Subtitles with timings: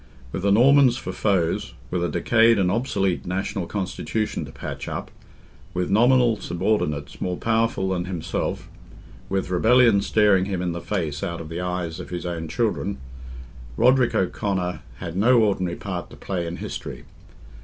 [0.31, 6.39] With the Normans for foes—with a decayed and obsolete national constitution to patch up—with nominal
[6.41, 11.99] subordinates more powerful than himself—with rebellion staring him in the face out of the eyes
[11.99, 17.03] of his own children—Roderick O'Conor had no ordinary part to play in history.